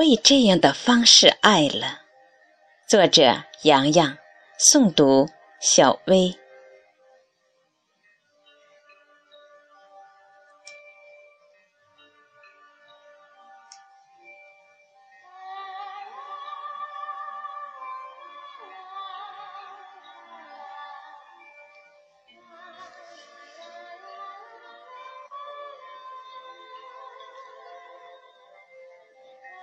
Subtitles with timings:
[0.00, 2.00] 我以这样的方式爱了。
[2.88, 4.16] 作者：洋洋，
[4.72, 5.28] 诵读：
[5.60, 6.39] 小薇。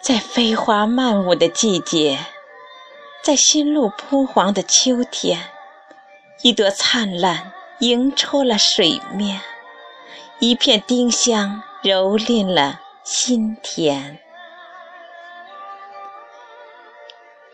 [0.08, 2.18] 在飞花漫舞的季节，
[3.22, 5.38] 在新露铺黄的秋天，
[6.44, 9.42] 一朵灿烂迎出了水面，
[10.40, 14.18] 一片丁香蹂躏了心田。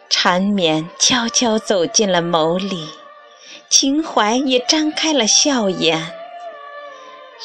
[0.08, 2.88] 缠绵悄悄走进了眸里，
[3.68, 6.14] 情怀也张开了笑颜，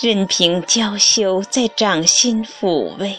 [0.02, 3.16] 任凭娇羞在掌心抚慰。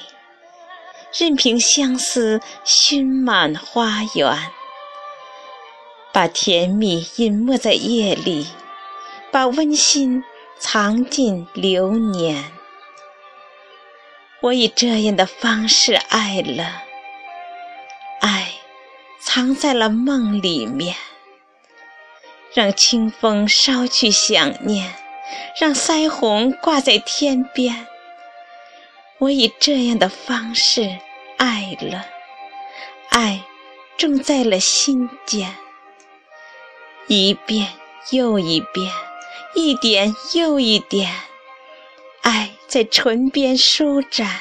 [1.18, 4.38] 任凭相思熏满花园，
[6.12, 8.48] 把甜蜜隐没在夜里，
[9.32, 10.24] 把温馨
[10.60, 12.52] 藏进流年。
[14.42, 16.84] 我以这样的方式爱了，
[18.22, 18.52] 爱
[19.20, 20.96] 藏在了梦里面，
[22.54, 24.94] 让清风捎去想念，
[25.60, 27.86] 让腮红挂在天边。
[29.20, 30.98] 我以这样的方式
[31.38, 32.06] 爱了，
[33.10, 33.44] 爱
[33.98, 35.54] 种在了心间，
[37.08, 37.68] 一遍
[38.12, 38.92] 又一遍，
[39.56, 41.14] 一点又一点，
[42.22, 44.40] 爱在唇边舒展，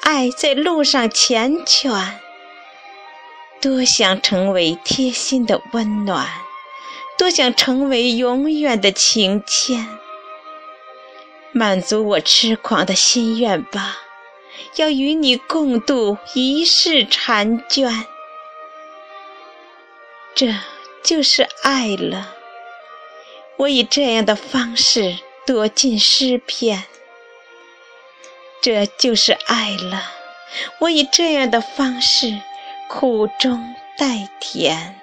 [0.00, 2.12] 爱在路上缱绻。
[3.60, 6.26] 多想成为贴心的温暖，
[7.18, 9.86] 多想成为永远的情牵。
[11.52, 13.98] 满足我痴狂的心愿吧，
[14.76, 18.06] 要与你共度一世婵娟。
[20.34, 20.54] 这
[21.02, 22.34] 就是爱了。
[23.56, 26.84] 我以这样的方式躲进诗篇。
[28.60, 30.12] 这就是爱了。
[30.80, 32.38] 我以这样的方式
[32.88, 35.00] 苦中带甜。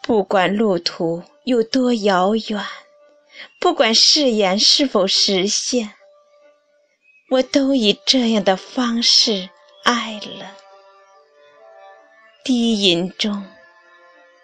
[0.00, 2.64] 不管路途有多遥远。
[3.58, 5.94] 不管誓言是否实现，
[7.30, 9.48] 我都以这样的方式
[9.84, 10.56] 爱了。
[12.44, 13.46] 低吟中，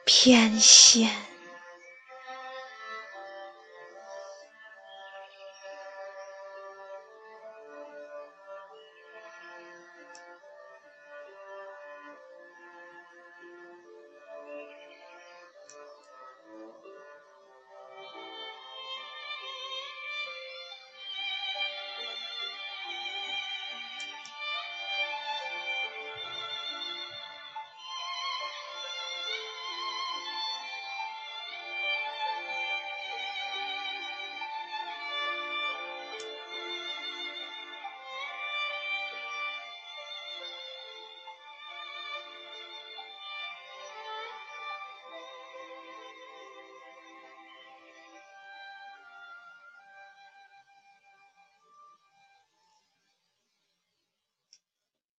[0.05, 1.09] 翩跹。